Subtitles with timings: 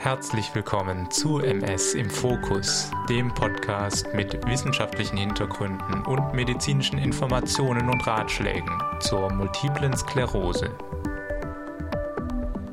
[0.00, 8.06] Herzlich willkommen zu MS im Fokus, dem Podcast mit wissenschaftlichen Hintergründen und medizinischen Informationen und
[8.06, 10.70] Ratschlägen zur multiplen Sklerose.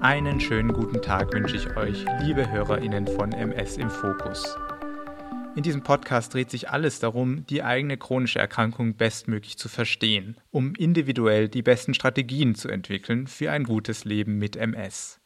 [0.02, 4.56] Einen schönen guten Tag wünsche ich euch, liebe Hörerinnen von MS im Fokus.
[5.56, 10.76] In diesem Podcast dreht sich alles darum, die eigene chronische Erkrankung bestmöglich zu verstehen, um
[10.76, 15.20] individuell die besten Strategien zu entwickeln für ein gutes Leben mit MS.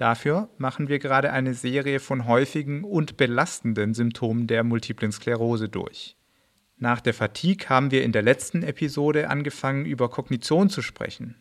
[0.00, 6.16] Dafür machen wir gerade eine Serie von häufigen und belastenden Symptomen der multiplen Sklerose durch.
[6.78, 11.34] Nach der Fatigue haben wir in der letzten Episode angefangen, über Kognition zu sprechen.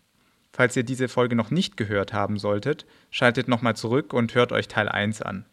[0.51, 4.67] Falls ihr diese Folge noch nicht gehört haben solltet, schaltet nochmal zurück und hört euch
[4.67, 5.45] Teil 1 an.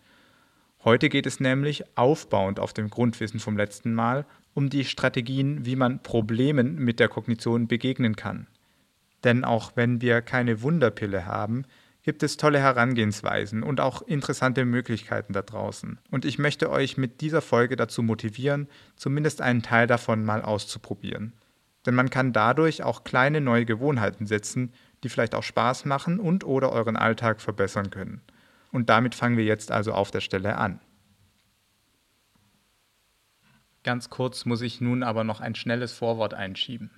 [0.83, 5.77] Heute geht es nämlich, aufbauend auf dem Grundwissen vom letzten Mal, um die Strategien, wie
[5.77, 8.49] man Problemen mit der Kognition begegnen kann.
[9.23, 11.67] Denn auch wenn wir keine Wunderpille haben,
[12.07, 15.99] gibt es tolle Herangehensweisen und auch interessante Möglichkeiten da draußen.
[16.09, 21.33] Und ich möchte euch mit dieser Folge dazu motivieren, zumindest einen Teil davon mal auszuprobieren.
[21.85, 26.45] Denn man kann dadurch auch kleine neue Gewohnheiten setzen, die vielleicht auch Spaß machen und
[26.45, 28.23] oder euren Alltag verbessern können.
[28.71, 30.79] Und damit fangen wir jetzt also auf der Stelle an.
[33.83, 36.93] Ganz kurz muss ich nun aber noch ein schnelles Vorwort einschieben.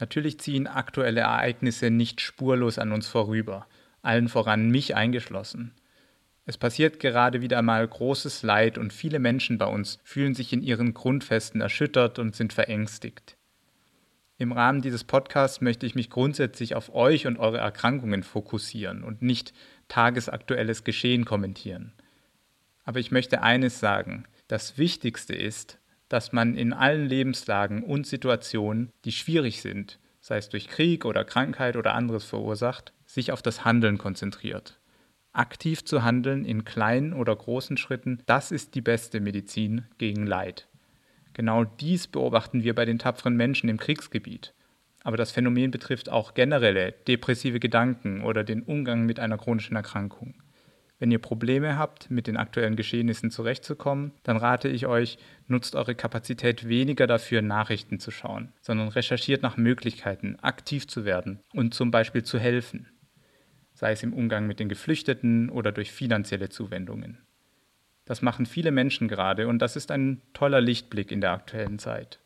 [0.00, 3.68] Natürlich ziehen aktuelle Ereignisse nicht spurlos an uns vorüber
[4.04, 5.74] allen voran mich eingeschlossen.
[6.46, 10.62] Es passiert gerade wieder einmal großes Leid und viele Menschen bei uns fühlen sich in
[10.62, 13.36] ihren Grundfesten erschüttert und sind verängstigt.
[14.36, 19.22] Im Rahmen dieses Podcasts möchte ich mich grundsätzlich auf euch und eure Erkrankungen fokussieren und
[19.22, 19.54] nicht
[19.88, 21.92] tagesaktuelles Geschehen kommentieren.
[22.84, 28.92] Aber ich möchte eines sagen, das Wichtigste ist, dass man in allen Lebenslagen und Situationen,
[29.04, 33.64] die schwierig sind, sei es durch Krieg oder Krankheit oder anderes verursacht, sich auf das
[33.64, 34.80] Handeln konzentriert.
[35.32, 40.68] Aktiv zu handeln in kleinen oder großen Schritten, das ist die beste Medizin gegen Leid.
[41.32, 44.54] Genau dies beobachten wir bei den tapferen Menschen im Kriegsgebiet.
[45.02, 50.34] Aber das Phänomen betrifft auch generelle depressive Gedanken oder den Umgang mit einer chronischen Erkrankung.
[51.00, 55.96] Wenn ihr Probleme habt, mit den aktuellen Geschehnissen zurechtzukommen, dann rate ich euch, nutzt eure
[55.96, 61.90] Kapazität weniger dafür, Nachrichten zu schauen, sondern recherchiert nach Möglichkeiten, aktiv zu werden und zum
[61.90, 62.86] Beispiel zu helfen
[63.84, 67.18] sei es im Umgang mit den Geflüchteten oder durch finanzielle Zuwendungen.
[68.06, 72.18] Das machen viele Menschen gerade und das ist ein toller Lichtblick in der aktuellen Zeit.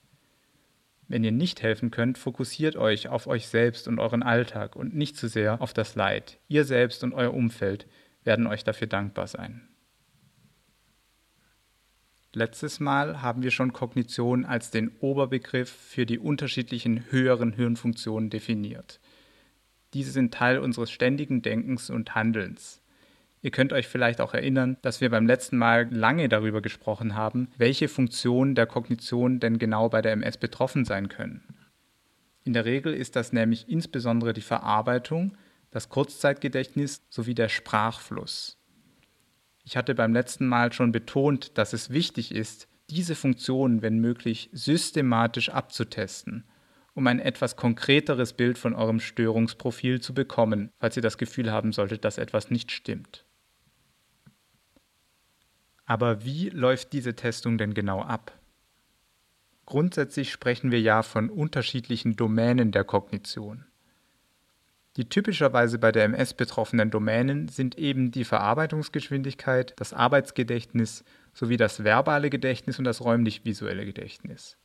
[1.09, 5.17] Wenn ihr nicht helfen könnt, fokussiert euch auf euch selbst und euren Alltag und nicht
[5.17, 6.39] zu sehr auf das Leid.
[6.47, 7.89] Ihr selbst und euer Umfeld
[8.23, 9.67] werden euch dafür dankbar sein.
[12.33, 19.01] Letztes Mal haben wir schon Kognition als den Oberbegriff für die unterschiedlichen höheren Hirnfunktionen definiert.
[19.95, 22.83] Diese sind Teil unseres ständigen Denkens und Handelns.
[23.41, 27.49] Ihr könnt euch vielleicht auch erinnern, dass wir beim letzten Mal lange darüber gesprochen haben,
[27.57, 31.43] welche Funktionen der Kognition denn genau bei der MS betroffen sein können.
[32.45, 35.37] In der Regel ist das nämlich insbesondere die Verarbeitung,
[35.71, 38.59] das Kurzzeitgedächtnis sowie der Sprachfluss.
[39.65, 44.49] Ich hatte beim letzten Mal schon betont, dass es wichtig ist, diese Funktionen, wenn möglich,
[44.53, 46.45] systematisch abzutesten
[46.99, 51.73] um ein etwas konkreteres Bild von eurem Störungsprofil zu bekommen, falls ihr das Gefühl haben
[51.73, 53.25] solltet, dass etwas nicht stimmt.
[55.87, 58.37] Aber wie läuft diese Testung denn genau ab?
[59.65, 63.65] Grundsätzlich sprechen wir ja von unterschiedlichen Domänen der Kognition.
[64.97, 71.85] Die typischerweise bei der MS betroffenen Domänen sind eben die Verarbeitungsgeschwindigkeit, das Arbeitsgedächtnis sowie das
[71.85, 74.59] verbale Gedächtnis und das räumlich-visuelle Gedächtnis.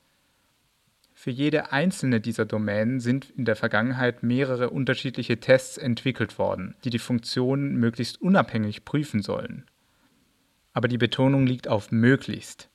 [1.24, 6.90] Für jede einzelne dieser Domänen sind in der Vergangenheit mehrere unterschiedliche Tests entwickelt worden, die
[6.90, 9.64] die Funktionen möglichst unabhängig prüfen sollen.
[10.74, 12.70] Aber die Betonung liegt auf möglichst,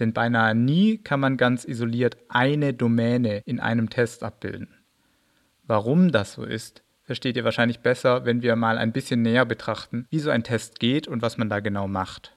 [0.00, 4.68] denn beinahe nie kann man ganz isoliert eine Domäne in einem Test abbilden.
[5.62, 10.04] Warum das so ist, versteht ihr wahrscheinlich besser, wenn wir mal ein bisschen näher betrachten,
[10.10, 12.36] wie so ein Test geht und was man da genau macht.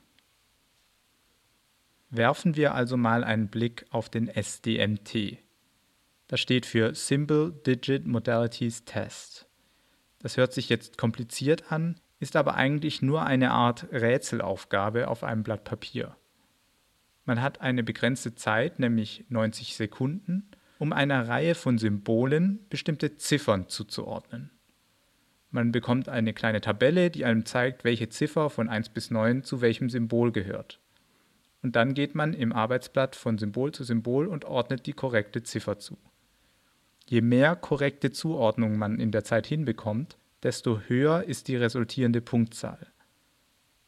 [2.09, 5.45] Werfen wir also mal einen Blick auf den SDMT,
[6.27, 9.47] das steht für Simple Digit Modalities Test.
[10.19, 15.43] Das hört sich jetzt kompliziert an, ist aber eigentlich nur eine Art Rätselaufgabe auf einem
[15.43, 16.15] Blatt Papier.
[17.25, 23.67] Man hat eine begrenzte Zeit, nämlich 90 Sekunden, um einer Reihe von Symbolen bestimmte Ziffern
[23.67, 24.51] zuzuordnen.
[25.49, 29.61] Man bekommt eine kleine Tabelle, die einem zeigt, welche Ziffer von 1 bis 9 zu
[29.61, 30.79] welchem Symbol gehört.
[31.61, 35.79] Und dann geht man im Arbeitsblatt von Symbol zu Symbol und ordnet die korrekte Ziffer
[35.79, 35.97] zu.
[37.09, 42.87] Je mehr korrekte Zuordnung man in der Zeit hinbekommt, desto höher ist die resultierende Punktzahl.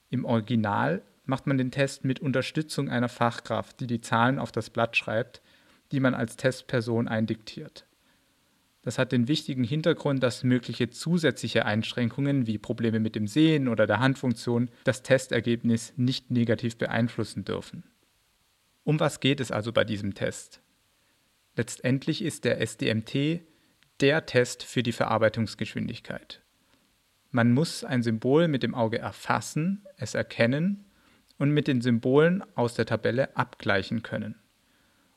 [0.09, 4.69] Im Original macht man den Test mit Unterstützung einer Fachkraft, die die Zahlen auf das
[4.69, 5.41] Blatt schreibt,
[5.91, 7.85] die man als Testperson eindiktiert.
[8.81, 13.85] Das hat den wichtigen Hintergrund, dass mögliche zusätzliche Einschränkungen wie Probleme mit dem Sehen oder
[13.85, 17.83] der Handfunktion das Testergebnis nicht negativ beeinflussen dürfen.
[18.83, 20.61] Um was geht es also bei diesem Test?
[21.59, 23.41] Letztendlich ist der SDMT
[23.99, 26.41] der Test für die Verarbeitungsgeschwindigkeit.
[27.31, 30.85] Man muss ein Symbol mit dem Auge erfassen, es erkennen
[31.37, 34.35] und mit den Symbolen aus der Tabelle abgleichen können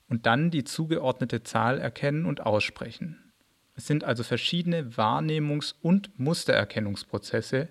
[0.09, 3.33] und dann die zugeordnete Zahl erkennen und aussprechen.
[3.77, 7.69] Es sind also verschiedene Wahrnehmungs- und Mustererkennungsprozesse,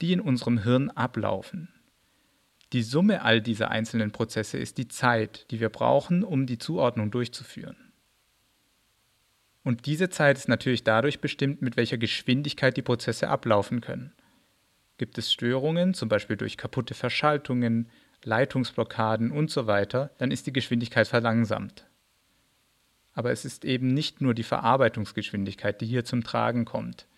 [0.00, 1.68] die in unserem Hirn ablaufen.
[2.72, 7.10] Die Summe all dieser einzelnen Prozesse ist die Zeit, die wir brauchen, um die Zuordnung
[7.10, 7.76] durchzuführen.
[9.66, 14.12] Und diese Zeit ist natürlich dadurch bestimmt, mit welcher Geschwindigkeit die Prozesse ablaufen können.
[14.96, 17.90] Gibt es Störungen, zum Beispiel durch kaputte Verschaltungen,
[18.22, 21.84] Leitungsblockaden und so weiter, dann ist die Geschwindigkeit verlangsamt.
[23.12, 27.08] Aber es ist eben nicht nur die Verarbeitungsgeschwindigkeit, die hier zum Tragen kommt,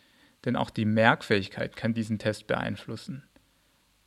[0.46, 3.27] denn auch die Merkfähigkeit kann diesen Test beeinflussen.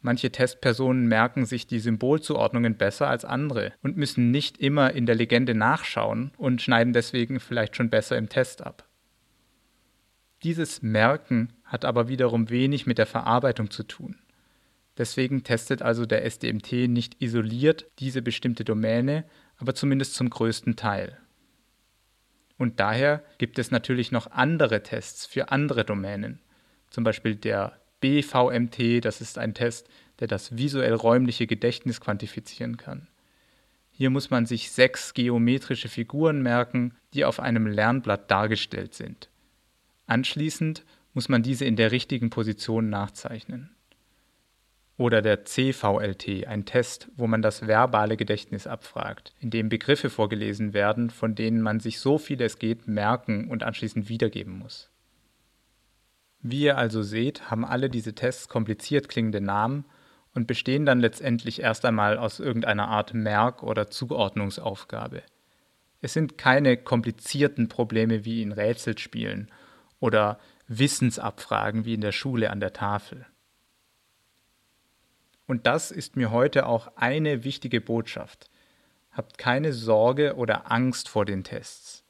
[0.02, 5.16] Manche Testpersonen merken sich die Symbolzuordnungen besser als andere und müssen nicht immer in der
[5.16, 8.88] Legende nachschauen und schneiden deswegen vielleicht schon besser im Test ab.
[10.44, 14.18] Dieses Merken hat aber wiederum wenig mit der Verarbeitung zu tun.
[14.98, 19.26] Deswegen testet also der SDMT nicht isoliert diese bestimmte Domäne,
[19.58, 21.18] aber zumindest zum größten Teil.
[22.58, 26.40] Und daher gibt es natürlich noch andere Tests für andere Domänen,
[26.90, 29.88] zum Beispiel der BVMT, das ist ein Test,
[30.20, 33.08] der das visuell-räumliche Gedächtnis quantifizieren kann.
[33.92, 39.30] Hier muss man sich sechs geometrische Figuren merken, die auf einem Lernblatt dargestellt sind.
[40.08, 40.84] Anschließend
[41.14, 43.76] muss man diese in der richtigen Position nachzeichnen.
[44.98, 50.74] Oder der CVLT, ein Test, wo man das verbale Gedächtnis abfragt, in dem Begriffe vorgelesen
[50.74, 54.91] werden, von denen man sich so viel es geht merken und anschließend wiedergeben muss.
[56.42, 59.86] Wie ihr also seht, haben alle diese Tests kompliziert klingende Namen
[60.34, 65.24] und bestehen dann letztendlich erst einmal aus irgendeiner Art Merk- oder Zuordnungsaufgabe.
[66.02, 69.52] Es sind keine komplizierten Probleme wie in Rätselspielen
[70.00, 73.26] oder Wissensabfragen wie in der Schule an der Tafel.
[75.46, 78.50] Und das ist mir heute auch eine wichtige Botschaft.
[79.12, 82.04] Habt keine Sorge oder Angst vor den Tests.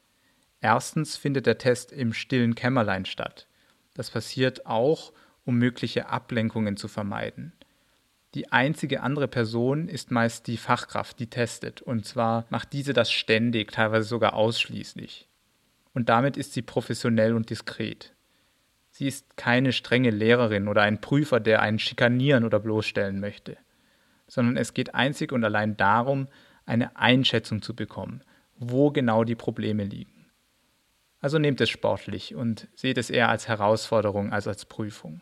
[0.62, 3.48] Erstens findet der Test im stillen Kämmerlein statt.
[3.94, 5.14] Das passiert auch,
[5.46, 7.54] um mögliche Ablenkungen zu vermeiden.
[8.34, 13.12] Die einzige andere Person ist meist die Fachkraft, die testet, und zwar macht diese das
[13.12, 15.28] ständig, teilweise sogar ausschließlich.
[15.94, 18.14] Und damit ist sie professionell und diskret.
[18.92, 23.58] Sie ist keine strenge Lehrerin oder ein Prüfer, der einen schikanieren oder bloßstellen möchte,
[24.28, 26.28] sondern es geht einzig und allein darum,
[26.66, 28.24] eine Einschätzung zu bekommen,
[28.58, 30.21] wo genau die Probleme liegen.
[31.22, 35.22] Also nehmt es sportlich und seht es eher als Herausforderung als als Prüfung.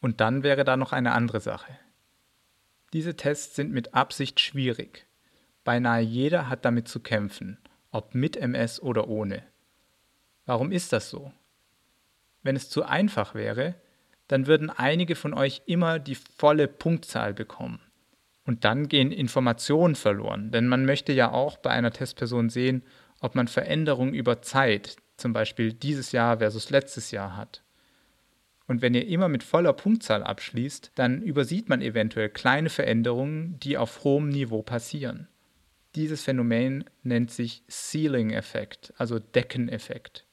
[0.00, 1.76] Und dann wäre da noch eine andere Sache.
[2.92, 5.06] Diese Tests sind mit Absicht schwierig.
[5.64, 7.58] Beinahe jeder hat damit zu kämpfen,
[7.90, 9.42] ob mit MS oder ohne.
[10.46, 11.32] Warum ist das so?
[12.42, 13.74] Wenn es zu einfach wäre,
[14.28, 17.80] dann würden einige von euch immer die volle Punktzahl bekommen.
[18.44, 22.82] Und dann gehen Informationen verloren, denn man möchte ja auch bei einer Testperson sehen,
[23.20, 27.62] ob man Veränderungen über Zeit, zum Beispiel dieses Jahr versus letztes Jahr hat.
[28.66, 33.76] Und wenn ihr immer mit voller Punktzahl abschließt, dann übersieht man eventuell kleine Veränderungen, die
[33.76, 35.28] auf hohem Niveau passieren.
[35.96, 40.24] Dieses Phänomen nennt sich Ceiling-Effekt, also Deckeneffekt.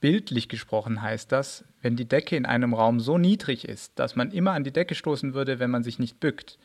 [0.00, 4.32] Bildlich gesprochen heißt das, wenn die Decke in einem Raum so niedrig ist, dass man
[4.32, 6.58] immer an die Decke stoßen würde, wenn man sich nicht bückt,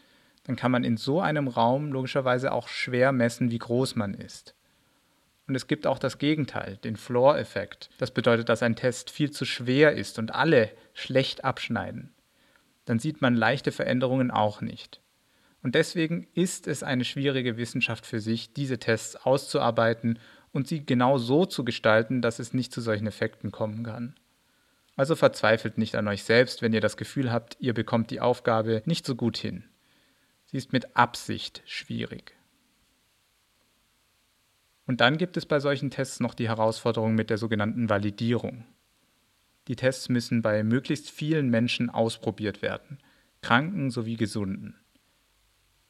[0.46, 4.56] dann kann man in so einem Raum logischerweise auch schwer messen, wie groß man ist.
[5.48, 7.90] Und es gibt auch das Gegenteil, den Floor-Effekt.
[7.98, 12.14] Das bedeutet, dass ein Test viel zu schwer ist und alle schlecht abschneiden.
[12.86, 15.02] Dann sieht man leichte Veränderungen auch nicht.
[15.64, 20.20] Und deswegen ist es eine schwierige Wissenschaft für sich, diese Tests auszuarbeiten
[20.52, 24.16] und sie genau so zu gestalten, dass es nicht zu solchen Effekten kommen kann.
[24.96, 28.82] Also verzweifelt nicht an euch selbst, wenn ihr das Gefühl habt, ihr bekommt die Aufgabe
[28.86, 29.66] nicht so gut hin.
[30.46, 32.37] Sie ist mit Absicht schwierig.
[34.88, 38.66] Und dann gibt es bei solchen Tests noch die Herausforderung mit der sogenannten Validierung.
[39.68, 42.98] Die Tests müssen bei möglichst vielen Menschen ausprobiert werden,
[43.42, 44.76] Kranken sowie Gesunden.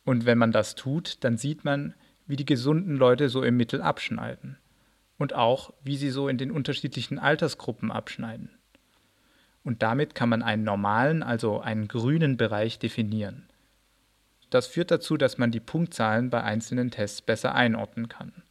[0.03, 1.93] Und wenn man das tut, dann sieht man,
[2.25, 4.57] wie die gesunden Leute so im Mittel abschneiden.
[5.19, 8.49] Und auch, wie sie so in den unterschiedlichen Altersgruppen abschneiden.
[9.63, 13.49] Und damit kann man einen normalen, also einen grünen Bereich definieren.
[14.49, 18.43] Das führt dazu, dass man die Punktzahlen bei einzelnen Tests besser einordnen kann.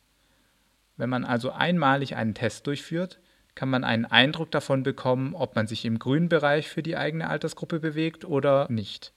[0.96, 3.18] Wenn man also einmalig einen Test durchführt,
[3.54, 7.28] kann man einen Eindruck davon bekommen, ob man sich im grünen Bereich für die eigene
[7.28, 9.12] Altersgruppe bewegt oder nicht.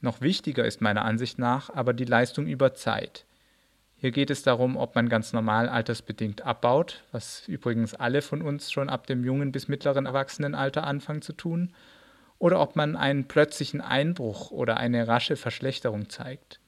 [0.00, 3.26] Noch wichtiger ist meiner Ansicht nach aber die Leistung über Zeit.
[3.96, 8.72] Hier geht es darum, ob man ganz normal altersbedingt abbaut, was übrigens alle von uns
[8.72, 11.74] schon ab dem jungen bis mittleren Erwachsenenalter anfangen zu tun,
[12.38, 16.60] oder ob man einen plötzlichen Einbruch oder eine rasche Verschlechterung zeigt.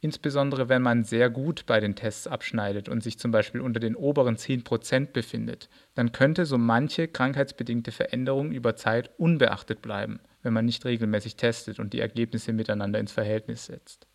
[0.00, 3.96] Insbesondere wenn man sehr gut bei den Tests abschneidet und sich zum Beispiel unter den
[3.96, 10.66] oberen 10% befindet, dann könnte so manche krankheitsbedingte Veränderung über Zeit unbeachtet bleiben, wenn man
[10.66, 14.06] nicht regelmäßig testet und die Ergebnisse miteinander ins Verhältnis setzt.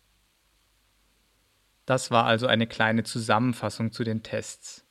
[1.84, 4.86] Das war also eine kleine Zusammenfassung zu den Tests.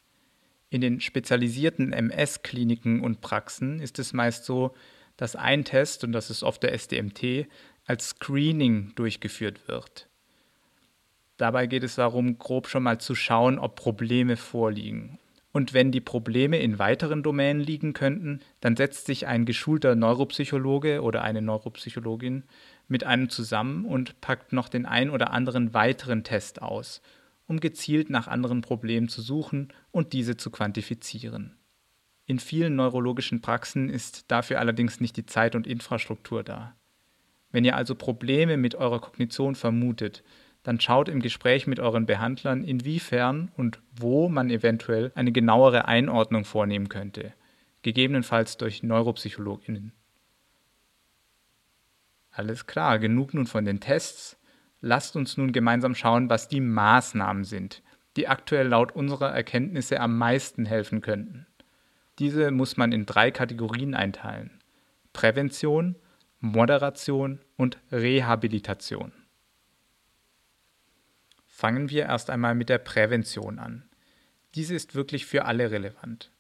[0.70, 4.76] In den spezialisierten MS-Kliniken und Praxen ist es meist so,
[5.16, 7.48] dass ein Test, und das ist oft der SDMT,
[7.86, 10.11] als Screening durchgeführt wird.
[11.42, 15.18] Dabei geht es darum, grob schon mal zu schauen, ob Probleme vorliegen.
[15.52, 21.02] Und wenn die Probleme in weiteren Domänen liegen könnten, dann setzt sich ein geschulter Neuropsychologe
[21.02, 22.44] oder eine Neuropsychologin
[22.88, 27.02] mit einem zusammen und packt noch den ein oder anderen weiteren Test aus,
[27.48, 31.56] um gezielt nach anderen Problemen zu suchen und diese zu quantifizieren.
[32.28, 36.76] In vielen neurologischen Praxen ist dafür allerdings nicht die Zeit und Infrastruktur da.
[37.52, 40.24] Wenn ihr also Probleme mit eurer Kognition vermutet,
[40.64, 46.46] dann schaut im Gespräch mit euren Behandlern, inwiefern und wo man eventuell eine genauere Einordnung
[46.46, 47.34] vornehmen könnte,
[47.82, 49.94] gegebenenfalls durch Neuropsychologinnen.
[52.32, 54.38] Alles klar, genug nun von den Tests.
[54.80, 57.84] Lasst uns nun gemeinsam schauen, was die Maßnahmen sind,
[58.16, 61.48] die aktuell laut unserer Erkenntnisse am meisten helfen könnten.
[62.20, 64.62] Diese muss man in drei Kategorien einteilen.
[65.14, 65.96] Prävention,
[66.40, 69.12] Moderation und Rehabilitation.
[71.62, 73.84] Fangen wir erst einmal mit der Prävention an.
[74.56, 76.32] Diese ist wirklich für alle relevant.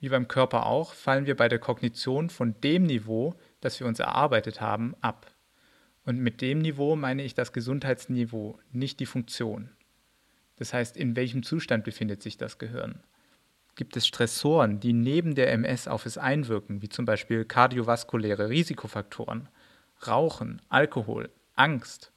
[0.00, 4.00] Wie beim Körper auch, fallen wir bei der Kognition von dem Niveau, das wir uns
[4.00, 5.30] erarbeitet haben, ab.
[6.04, 9.70] Und mit dem Niveau meine ich das Gesundheitsniveau, nicht die Funktion.
[10.56, 13.04] Das heißt, in welchem Zustand befindet sich das Gehirn?
[13.76, 19.48] Gibt es Stressoren, die neben der MS auf es einwirken, wie zum Beispiel kardiovaskuläre Risikofaktoren,
[20.08, 22.10] Rauchen, Alkohol, Angst,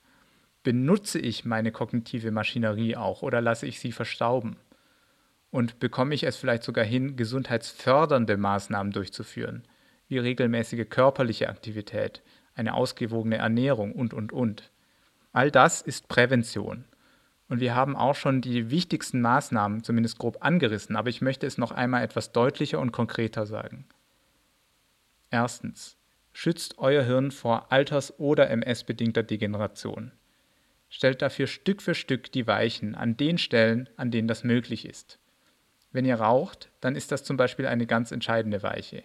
[0.63, 4.55] benutze ich meine kognitive Maschinerie auch oder lasse ich sie verstauben?
[5.51, 9.63] Und bekomme ich es vielleicht sogar hin, gesundheitsfördernde Maßnahmen durchzuführen,
[10.07, 12.23] wie regelmäßige körperliche Aktivität,
[12.55, 14.71] eine ausgewogene Ernährung und, und, und.
[15.31, 16.85] All das ist Prävention.
[17.49, 21.57] Und wir haben auch schon die wichtigsten Maßnahmen zumindest grob angerissen, aber ich möchte es
[21.57, 23.85] noch einmal etwas deutlicher und konkreter sagen.
[25.29, 25.97] Erstens.
[26.35, 30.13] Schützt euer Hirn vor alters- oder MS-bedingter Degeneration
[30.93, 35.17] stellt dafür Stück für Stück die Weichen an den Stellen, an denen das möglich ist.
[35.91, 39.01] Wenn ihr raucht, dann ist das zum Beispiel eine ganz entscheidende Weiche,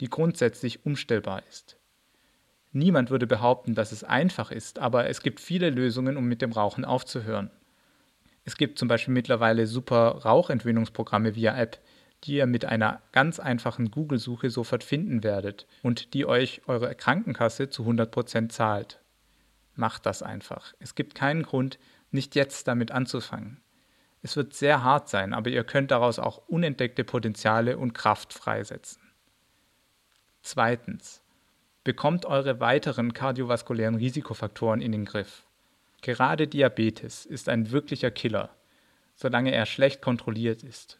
[0.00, 1.76] die grundsätzlich umstellbar ist.
[2.70, 6.52] Niemand würde behaupten, dass es einfach ist, aber es gibt viele Lösungen, um mit dem
[6.52, 7.50] Rauchen aufzuhören.
[8.44, 11.80] Es gibt zum Beispiel mittlerweile super Rauchentwöhnungsprogramme via App,
[12.22, 17.70] die ihr mit einer ganz einfachen Google-Suche sofort finden werdet und die euch eure Krankenkasse
[17.70, 19.00] zu 100% zahlt.
[19.74, 20.74] Macht das einfach.
[20.78, 21.78] Es gibt keinen Grund,
[22.10, 23.60] nicht jetzt damit anzufangen.
[24.22, 29.02] Es wird sehr hart sein, aber ihr könnt daraus auch unentdeckte Potenziale und Kraft freisetzen.
[30.42, 31.22] Zweitens.
[31.82, 35.46] Bekommt eure weiteren kardiovaskulären Risikofaktoren in den Griff.
[36.00, 38.56] Gerade Diabetes ist ein wirklicher Killer,
[39.14, 40.98] solange er schlecht kontrolliert ist.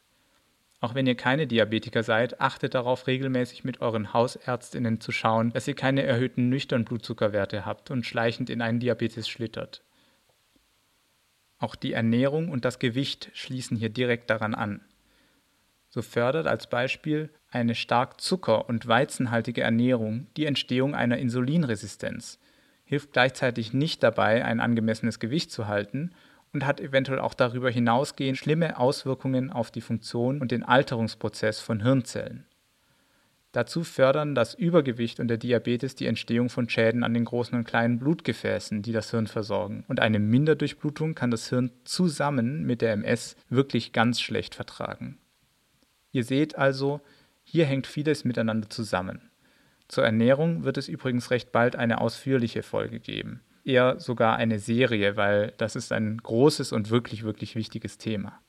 [0.85, 5.67] Auch wenn ihr keine Diabetiker seid, achtet darauf, regelmäßig mit euren Hausärztinnen zu schauen, dass
[5.67, 9.83] ihr keine erhöhten nüchtern Blutzuckerwerte habt und schleichend in einen Diabetes schlittert.
[11.59, 14.83] Auch die Ernährung und das Gewicht schließen hier direkt daran an.
[15.89, 22.39] So fördert als Beispiel eine stark zucker- und weizenhaltige Ernährung die Entstehung einer Insulinresistenz,
[22.85, 26.11] hilft gleichzeitig nicht dabei, ein angemessenes Gewicht zu halten
[26.55, 31.83] und hat eventuell auch darüber hinausgehend schlimme Auswirkungen auf die Funktion und den Alterungsprozess von
[31.83, 32.47] Hirnzellen.
[33.53, 37.65] Dazu fördern das Übergewicht und der Diabetes die Entstehung von Schäden an den großen und
[37.65, 39.85] kleinen Blutgefäßen, die das Hirn versorgen.
[39.87, 45.19] Und eine Minderdurchblutung kann das Hirn zusammen mit der MS wirklich ganz schlecht vertragen.
[46.11, 47.01] Ihr seht also,
[47.45, 49.31] hier hängt vieles miteinander zusammen.
[49.87, 55.17] Zur Ernährung wird es übrigens recht bald eine ausführliche Folge geben eher sogar eine Serie,
[55.17, 58.41] weil das ist ein großes und wirklich, wirklich wichtiges Thema.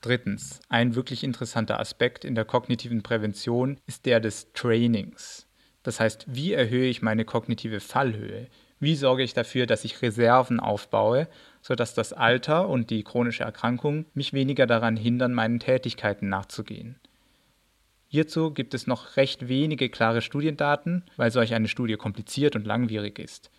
[0.00, 5.46] Drittens, ein wirklich interessanter Aspekt in der kognitiven Prävention ist der des Trainings.
[5.82, 8.48] Das heißt, wie erhöhe ich meine kognitive Fallhöhe?
[8.78, 11.28] Wie sorge ich dafür, dass ich Reserven aufbaue,
[11.60, 16.98] sodass das Alter und die chronische Erkrankung mich weniger daran hindern, meinen Tätigkeiten nachzugehen?
[18.12, 23.20] Hierzu gibt es noch recht wenige klare Studiendaten, weil solch eine Studie kompliziert und langwierig
[23.20, 23.52] ist.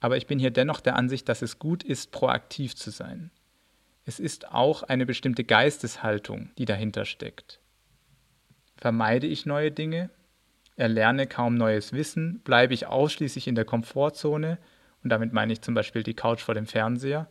[0.00, 3.30] Aber ich bin hier dennoch der Ansicht, dass es gut ist, proaktiv zu sein.
[4.06, 7.60] Es ist auch eine bestimmte Geisteshaltung, die dahinter steckt.
[8.78, 10.08] Vermeide ich neue Dinge?
[10.76, 12.40] Erlerne kaum neues Wissen?
[12.44, 14.56] Bleibe ich ausschließlich in der Komfortzone?
[15.04, 17.28] Und damit meine ich zum Beispiel die Couch vor dem Fernseher.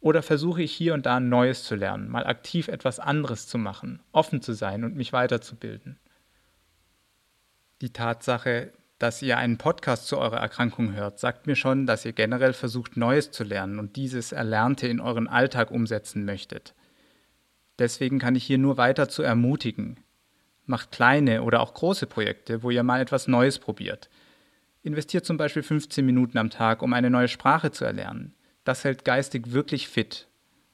[0.00, 4.00] Oder versuche ich hier und da Neues zu lernen, mal aktiv etwas anderes zu machen,
[4.12, 5.98] offen zu sein und mich weiterzubilden?
[7.82, 12.12] Die Tatsache, dass ihr einen Podcast zu eurer Erkrankung hört, sagt mir schon, dass ihr
[12.12, 16.74] generell versucht, Neues zu lernen und dieses Erlernte in euren Alltag umsetzen möchtet.
[17.78, 20.00] Deswegen kann ich hier nur weiter zu ermutigen.
[20.66, 24.10] Macht kleine oder auch große Projekte, wo ihr mal etwas Neues probiert.
[24.82, 28.34] Investiert zum Beispiel 15 Minuten am Tag, um eine neue Sprache zu erlernen.
[28.64, 30.28] Das hält geistig wirklich fit.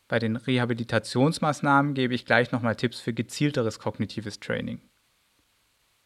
[0.09, 4.81] Bei den Rehabilitationsmaßnahmen gebe ich gleich nochmal Tipps für gezielteres kognitives Training.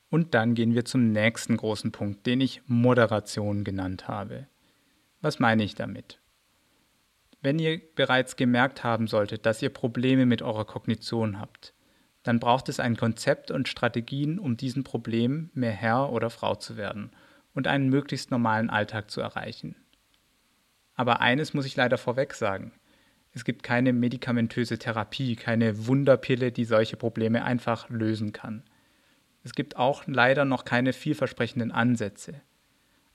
[0.08, 4.46] Und dann gehen wir zum nächsten großen Punkt, den ich Moderation genannt habe.
[5.20, 6.18] Was meine ich damit?
[7.42, 11.74] Wenn ihr bereits gemerkt haben solltet, dass ihr Probleme mit eurer Kognition habt,
[12.22, 16.76] dann braucht es ein Konzept und Strategien, um diesen Problemen mehr Herr oder Frau zu
[16.76, 17.12] werden
[17.54, 19.76] und einen möglichst normalen Alltag zu erreichen.
[21.00, 22.72] Aber eines muss ich leider vorweg sagen.
[23.32, 28.64] Es gibt keine medikamentöse Therapie, keine Wunderpille, die solche Probleme einfach lösen kann.
[29.42, 32.42] Es gibt auch leider noch keine vielversprechenden Ansätze.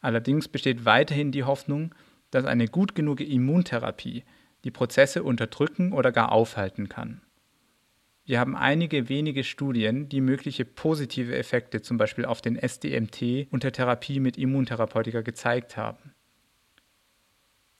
[0.02, 1.94] Allerdings besteht weiterhin die Hoffnung,
[2.32, 4.24] dass eine gut genug Immuntherapie
[4.64, 7.22] die Prozesse unterdrücken oder gar aufhalten kann.
[8.26, 13.72] Wir haben einige wenige Studien, die mögliche positive Effekte zum Beispiel auf den SDMT unter
[13.72, 16.15] Therapie mit Immuntherapeutika gezeigt haben.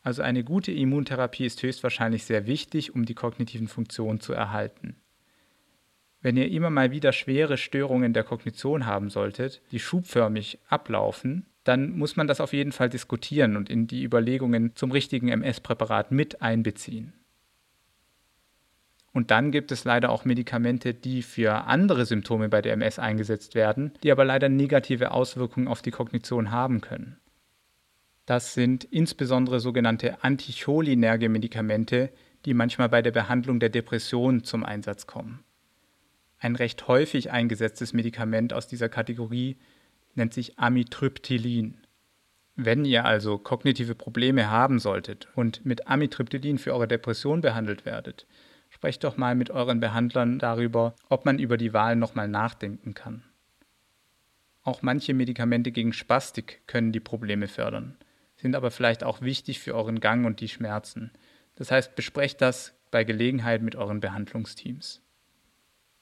[0.06, 4.98] Also eine gute Immuntherapie ist höchstwahrscheinlich sehr wichtig, um die kognitiven Funktionen zu erhalten.
[6.22, 11.98] Wenn ihr immer mal wieder schwere Störungen der Kognition haben solltet, die schubförmig ablaufen, dann
[11.98, 16.40] muss man das auf jeden Fall diskutieren und in die Überlegungen zum richtigen MS-Präparat mit
[16.40, 17.14] einbeziehen.
[19.12, 23.56] Und dann gibt es leider auch Medikamente, die für andere Symptome bei der MS eingesetzt
[23.56, 27.18] werden, die aber leider negative Auswirkungen auf die Kognition haben können.
[28.26, 32.12] Das sind insbesondere sogenannte anticholinerge Medikamente,
[32.46, 35.44] die manchmal bei der Behandlung der Depression zum Einsatz kommen.
[36.40, 39.58] Ein recht häufig eingesetztes Medikament aus dieser Kategorie
[40.16, 41.78] nennt sich Amitriptylin.
[42.56, 48.28] Wenn ihr also kognitive Probleme haben solltet und mit Amitriptylin für eure Depression behandelt werdet,
[48.70, 53.24] sprecht doch mal mit euren Behandlern darüber, ob man über die Wahl nochmal nachdenken kann.
[54.64, 57.98] Auch manche Medikamente gegen Spastik können die Probleme fördern,
[58.36, 61.12] sind aber vielleicht auch wichtig für euren Gang und die Schmerzen.
[61.56, 65.02] Das heißt, besprecht das bei Gelegenheit mit euren Behandlungsteams.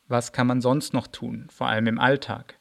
[0.08, 2.60] Was kann man sonst noch tun, vor allem im Alltag?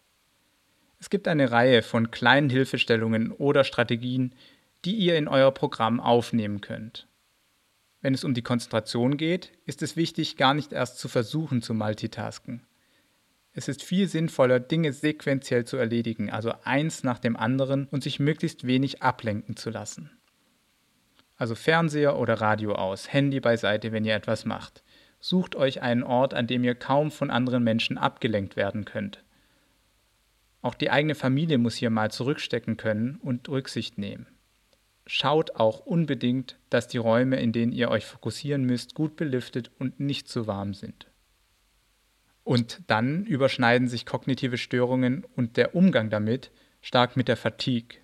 [0.98, 4.34] Es gibt eine Reihe von kleinen Hilfestellungen oder Strategien,
[4.84, 7.08] die ihr in euer Programm aufnehmen könnt.
[8.00, 11.74] Wenn es um die Konzentration geht, ist es wichtig, gar nicht erst zu versuchen zu
[11.74, 12.66] multitasken.
[13.54, 18.18] Es ist viel sinnvoller, Dinge sequenziell zu erledigen, also eins nach dem anderen und sich
[18.18, 20.10] möglichst wenig ablenken zu lassen.
[21.36, 24.82] Also Fernseher oder Radio aus, Handy beiseite, wenn ihr etwas macht.
[25.20, 29.22] Sucht euch einen Ort, an dem ihr kaum von anderen Menschen abgelenkt werden könnt.
[30.62, 34.26] Auch die eigene Familie muss hier mal zurückstecken können und Rücksicht nehmen.
[35.06, 39.98] Schaut auch unbedingt, dass die Räume, in denen ihr euch fokussieren müsst, gut belüftet und
[39.98, 41.11] nicht zu warm sind.
[42.44, 46.50] Und dann überschneiden sich kognitive Störungen und der Umgang damit
[46.80, 48.00] stark mit der Fatigue.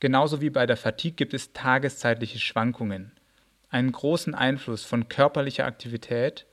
[0.00, 3.12] Genauso wie bei der Fatigue gibt es tageszeitliche Schwankungen
[3.70, 6.46] einen großen Einfluss von körperlicher Aktivität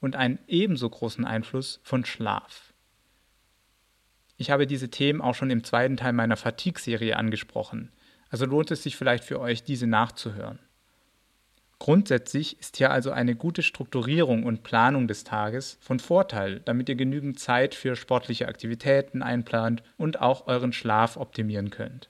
[0.00, 2.72] und einen ebenso großen Einfluss von Schlaf.
[4.38, 7.92] Ich habe diese Themen auch schon im zweiten Teil meiner Fatigue-Serie angesprochen,
[8.30, 10.58] also lohnt es sich vielleicht für euch, diese nachzuhören.
[11.82, 16.94] Grundsätzlich ist hier also eine gute Strukturierung und Planung des Tages von Vorteil, damit ihr
[16.94, 22.08] genügend Zeit für sportliche Aktivitäten einplant und auch euren Schlaf optimieren könnt.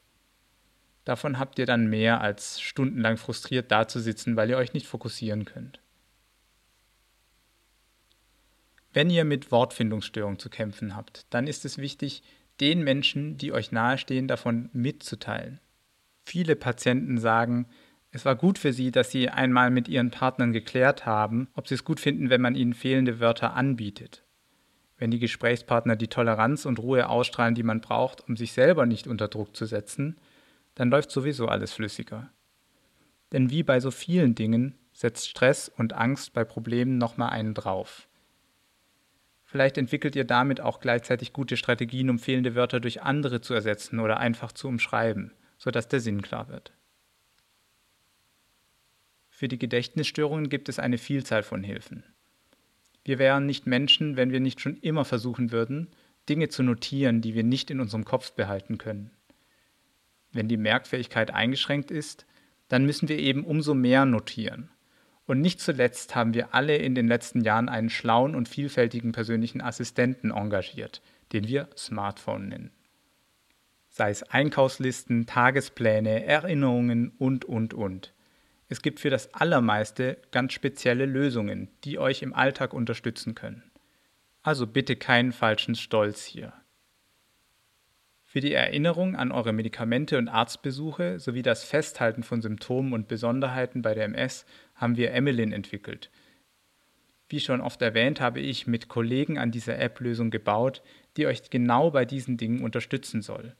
[1.06, 5.80] Davon habt ihr dann mehr, als stundenlang frustriert dazusitzen, weil ihr euch nicht fokussieren könnt.
[8.92, 12.22] Wenn ihr mit Wortfindungsstörungen zu kämpfen habt, dann ist es wichtig,
[12.61, 15.61] den Menschen, die euch nahestehen, davon mitzuteilen.
[16.26, 17.68] Viele Patienten sagen,
[18.14, 21.75] Es war gut für sie, dass sie einmal mit ihren Partnern geklärt haben, ob sie
[21.75, 24.22] es gut finden, wenn man ihnen fehlende Wörter anbietet.
[24.98, 29.07] Wenn die Gesprächspartner die Toleranz und Ruhe ausstrahlen, die man braucht, um sich selber nicht
[29.07, 30.18] unter Druck zu setzen,
[30.75, 32.31] dann läuft sowieso alles flüssiger.
[33.33, 38.09] Denn wie bei so vielen Dingen setzt Stress und Angst bei Problemen nochmal einen drauf.
[39.42, 44.01] Vielleicht entwickelt ihr damit auch gleichzeitig gute Strategien, um fehlende Wörter durch andere zu ersetzen
[44.01, 46.75] oder einfach zu umschreiben, sodass der Sinn klar wird.
[49.42, 52.05] Für die Gedächtnisstörungen gibt es eine Vielzahl von Hilfen.
[53.02, 55.88] Wir wären nicht Menschen, wenn wir nicht schon immer versuchen würden,
[56.28, 59.11] Dinge zu notieren, die wir nicht in unserem Kopf behalten können.
[60.31, 62.24] Wenn die Merkfähigkeit eingeschränkt ist,
[62.68, 64.70] dann müssen wir eben umso mehr notieren.
[65.26, 69.61] Und nicht zuletzt haben wir alle in den letzten Jahren einen schlauen und vielfältigen persönlichen
[69.61, 71.02] Assistenten engagiert,
[71.33, 72.70] den wir Smartphone nennen.
[73.88, 78.14] Sei es Einkaufslisten, Tagespläne, Erinnerungen und, und, und.
[78.72, 83.62] Es gibt für das Allermeiste ganz spezielle Lösungen, die euch im Alltag unterstützen können.
[84.42, 86.54] Also bitte keinen falschen Stolz hier.
[88.24, 93.82] Für die Erinnerung an eure Medikamente und Arztbesuche sowie das Festhalten von Symptomen und Besonderheiten
[93.82, 96.11] bei der MS haben wir Emmeline entwickelt.
[97.28, 100.80] Wie schon oft erwähnt, habe ich mit Kollegen an dieser App-Lösung gebaut,
[101.18, 103.54] die euch genau bei diesen Dingen unterstützen soll.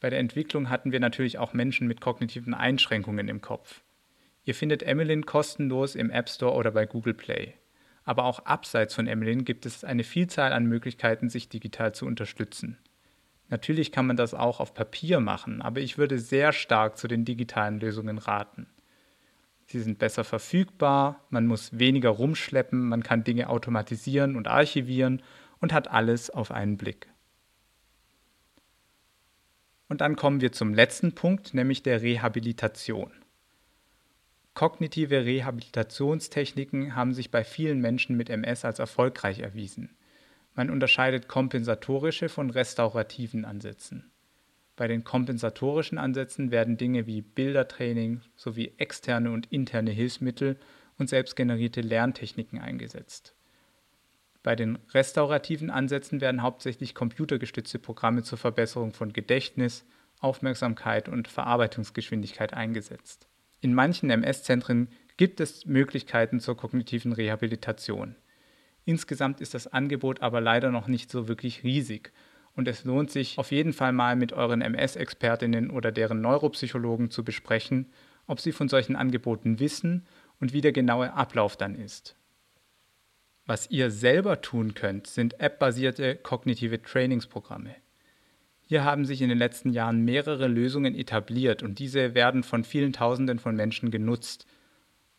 [0.00, 3.82] Bei der Entwicklung hatten wir natürlich auch Menschen mit kognitiven Einschränkungen im Kopf.
[4.46, 7.54] Ihr findet Emmeline kostenlos im App Store oder bei Google Play.
[8.04, 12.78] Aber auch abseits von Emmeline gibt es eine Vielzahl an Möglichkeiten, sich digital zu unterstützen.
[13.48, 17.24] Natürlich kann man das auch auf Papier machen, aber ich würde sehr stark zu den
[17.24, 18.68] digitalen Lösungen raten.
[19.66, 25.22] Sie sind besser verfügbar, man muss weniger rumschleppen, man kann Dinge automatisieren und archivieren
[25.60, 27.08] und hat alles auf einen Blick.
[29.88, 33.10] Und dann kommen wir zum letzten Punkt, nämlich der Rehabilitation.
[34.56, 39.94] Kognitive Rehabilitationstechniken haben sich bei vielen Menschen mit MS als erfolgreich erwiesen.
[40.54, 44.10] Man unterscheidet kompensatorische von restaurativen Ansätzen.
[44.74, 50.56] Bei den kompensatorischen Ansätzen werden Dinge wie Bildertraining sowie externe und interne Hilfsmittel
[50.96, 53.34] und selbstgenerierte Lerntechniken eingesetzt.
[54.42, 59.84] Bei den restaurativen Ansätzen werden hauptsächlich computergestützte Programme zur Verbesserung von Gedächtnis,
[60.20, 63.28] Aufmerksamkeit und Verarbeitungsgeschwindigkeit eingesetzt.
[63.66, 68.14] In manchen MS-Zentren gibt es Möglichkeiten zur kognitiven Rehabilitation.
[68.84, 72.12] Insgesamt ist das Angebot aber leider noch nicht so wirklich riesig
[72.54, 77.24] und es lohnt sich auf jeden Fall mal mit euren MS-Expertinnen oder deren Neuropsychologen zu
[77.24, 77.90] besprechen,
[78.28, 80.06] ob sie von solchen Angeboten wissen
[80.38, 82.14] und wie der genaue Ablauf dann ist.
[83.46, 87.74] Was ihr selber tun könnt, sind app-basierte kognitive Trainingsprogramme.
[88.68, 92.92] Hier haben sich in den letzten Jahren mehrere Lösungen etabliert und diese werden von vielen
[92.92, 94.44] Tausenden von Menschen genutzt.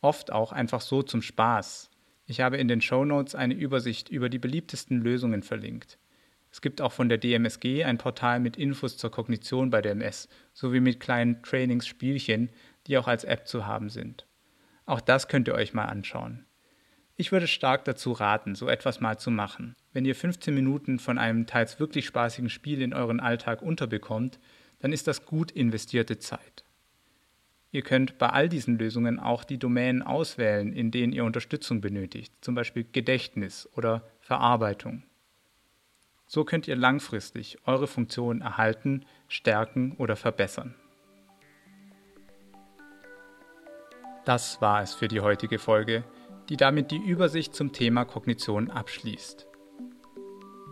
[0.01, 1.89] Oft auch einfach so zum Spaß.
[2.25, 5.97] Ich habe in den Show Notes eine Übersicht über die beliebtesten Lösungen verlinkt.
[6.51, 10.27] Es gibt auch von der DMSG ein Portal mit Infos zur Kognition bei der MS
[10.53, 12.49] sowie mit kleinen Trainingsspielchen,
[12.85, 14.27] die auch als App zu haben sind.
[14.85, 16.46] Auch das könnt ihr euch mal anschauen.
[17.19, 19.75] Ich würde stark dazu raten, so etwas mal zu machen.
[19.91, 24.39] Wenn ihr 15 Minuten von einem teils wirklich spaßigen Spiel in euren Alltag unterbekommt,
[24.79, 26.63] dann ist das gut investierte Zeit.
[27.71, 32.31] Ihr könnt bei all diesen Lösungen auch die Domänen auswählen, in denen ihr Unterstützung benötigt,
[32.41, 35.01] zum Beispiel Gedächtnis oder Verarbeitung.
[36.27, 40.75] So könnt ihr langfristig eure Funktion erhalten, stärken oder verbessern.
[44.23, 46.03] Das war es für die heutige Folge,
[46.49, 49.47] die damit die Übersicht zum Thema Kognition abschließt.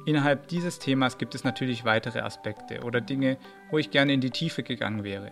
[0.06, 3.38] Innerhalb dieses Themas gibt es natürlich weitere Aspekte oder Dinge,
[3.72, 5.32] wo ich gerne in die Tiefe gegangen wäre.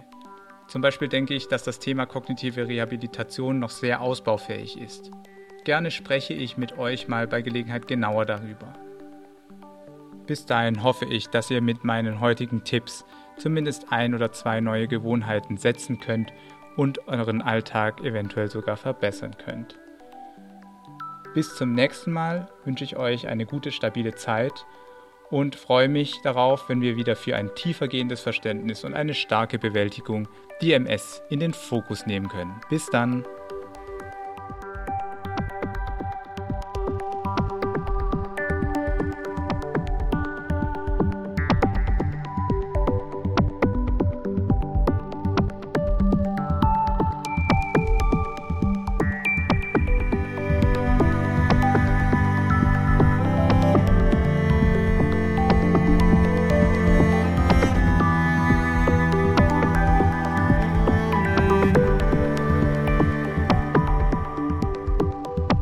[0.68, 5.12] Zum Beispiel denke ich, dass das Thema kognitive Rehabilitation noch sehr ausbaufähig ist.
[5.66, 8.74] Gerne spreche ich mit euch mal bei Gelegenheit genauer darüber.
[10.26, 13.06] Bis dahin hoffe ich, dass ihr mit meinen heutigen Tipps
[13.38, 16.34] zumindest ein oder zwei neue Gewohnheiten setzen könnt
[16.76, 19.78] und euren Alltag eventuell sogar verbessern könnt.
[21.34, 24.66] Bis zum nächsten Mal wünsche ich euch eine gute, stabile Zeit
[25.32, 30.28] und freue mich darauf, wenn wir wieder für ein tiefergehendes Verständnis und eine starke Bewältigung
[30.62, 32.62] die MS in den Fokus nehmen können.
[32.70, 33.26] Bis dann!